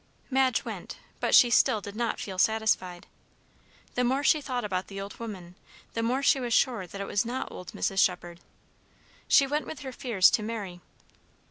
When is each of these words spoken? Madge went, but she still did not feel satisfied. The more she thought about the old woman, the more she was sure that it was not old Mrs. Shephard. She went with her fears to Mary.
Madge 0.31 0.65
went, 0.65 0.97
but 1.19 1.35
she 1.35 1.51
still 1.51 1.79
did 1.79 1.95
not 1.95 2.19
feel 2.19 2.39
satisfied. 2.39 3.05
The 3.93 4.03
more 4.03 4.23
she 4.23 4.41
thought 4.41 4.65
about 4.65 4.87
the 4.87 4.99
old 4.99 5.19
woman, 5.19 5.53
the 5.93 6.01
more 6.01 6.23
she 6.23 6.39
was 6.39 6.55
sure 6.55 6.87
that 6.87 6.99
it 7.01 7.05
was 7.05 7.23
not 7.23 7.51
old 7.51 7.73
Mrs. 7.73 7.99
Shephard. 7.99 8.39
She 9.27 9.45
went 9.45 9.67
with 9.67 9.81
her 9.81 9.91
fears 9.91 10.31
to 10.31 10.41
Mary. 10.41 10.81